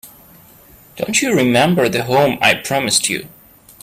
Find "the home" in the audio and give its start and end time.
1.87-2.39